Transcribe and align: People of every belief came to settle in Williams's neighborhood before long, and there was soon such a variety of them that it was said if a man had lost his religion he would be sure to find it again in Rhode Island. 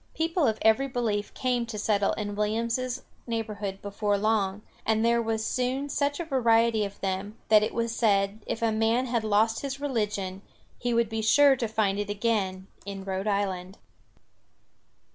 People 0.15 0.47
of 0.47 0.57
every 0.63 0.87
belief 0.87 1.31
came 1.35 1.67
to 1.67 1.77
settle 1.77 2.13
in 2.13 2.33
Williams's 2.35 3.03
neighborhood 3.27 3.83
before 3.83 4.17
long, 4.17 4.63
and 4.83 5.05
there 5.05 5.21
was 5.21 5.45
soon 5.45 5.89
such 5.89 6.19
a 6.19 6.25
variety 6.25 6.83
of 6.83 6.99
them 7.01 7.37
that 7.49 7.61
it 7.61 7.71
was 7.71 7.95
said 7.95 8.41
if 8.47 8.63
a 8.63 8.71
man 8.71 9.05
had 9.05 9.23
lost 9.23 9.59
his 9.61 9.79
religion 9.79 10.41
he 10.79 10.91
would 10.91 11.07
be 11.07 11.21
sure 11.21 11.55
to 11.55 11.67
find 11.67 11.99
it 11.99 12.09
again 12.09 12.65
in 12.83 13.03
Rhode 13.03 13.27
Island. 13.27 13.77